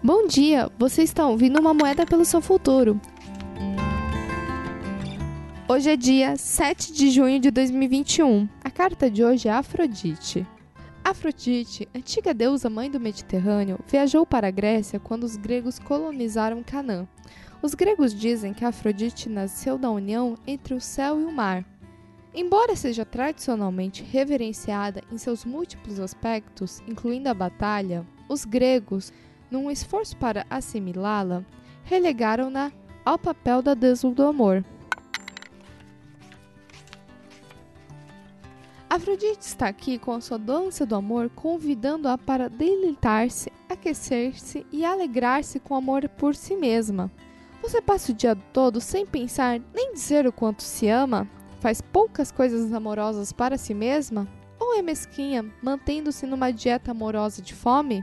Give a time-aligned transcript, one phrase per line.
[0.00, 3.00] Bom dia, você está ouvindo uma moeda pelo seu futuro.
[5.68, 8.48] Hoje é dia 7 de junho de 2021.
[8.62, 10.46] A carta de hoje é Afrodite.
[11.02, 17.04] Afrodite, antiga deusa mãe do Mediterrâneo, viajou para a Grécia quando os gregos colonizaram Canaã.
[17.60, 21.64] Os gregos dizem que Afrodite nasceu da união entre o céu e o mar.
[22.32, 29.12] Embora seja tradicionalmente reverenciada em seus múltiplos aspectos, incluindo a batalha, os gregos,
[29.50, 31.44] num esforço para assimilá-la,
[31.84, 32.72] relegaram-na
[33.04, 34.64] ao papel da deusa do amor.
[38.90, 45.60] Afrodite está aqui com a sua dança do amor, convidando-a para deleitar-se, aquecer-se e alegrar-se
[45.60, 47.10] com amor por si mesma.
[47.60, 51.28] Você passa o dia todo sem pensar nem dizer o quanto se ama?
[51.60, 54.26] Faz poucas coisas amorosas para si mesma?
[54.58, 58.02] Ou é mesquinha, mantendo-se numa dieta amorosa de fome?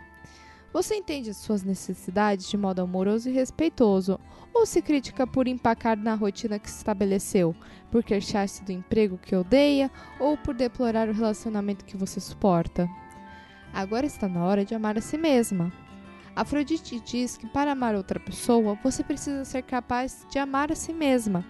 [0.76, 4.20] Você entende as suas necessidades de modo amoroso e respeitoso,
[4.54, 7.56] ou se critica por empacar na rotina que se estabeleceu,
[7.90, 12.90] por queixar-se do emprego que odeia ou por deplorar o relacionamento que você suporta?
[13.74, 15.72] Agora está na hora de amar a si mesma.
[16.36, 20.92] Afrodite diz que para amar outra pessoa, você precisa ser capaz de amar a si
[20.92, 21.46] mesma.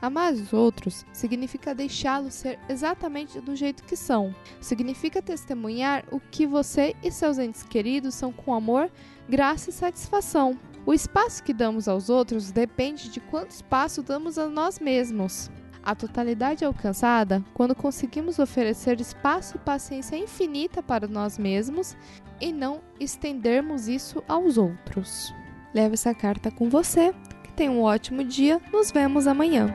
[0.00, 4.34] Amar os outros significa deixá-los ser exatamente do jeito que são.
[4.60, 8.90] Significa testemunhar o que você e seus entes queridos são com amor,
[9.28, 10.56] graça e satisfação.
[10.86, 15.50] O espaço que damos aos outros depende de quanto espaço damos a nós mesmos.
[15.82, 21.96] A totalidade é alcançada quando conseguimos oferecer espaço e paciência infinita para nós mesmos
[22.40, 25.32] e não estendermos isso aos outros.
[25.74, 27.12] Leve essa carta com você.
[27.58, 28.60] Tenha um ótimo dia.
[28.72, 29.74] Nos vemos amanhã.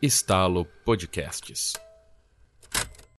[0.00, 1.72] Estalo Podcasts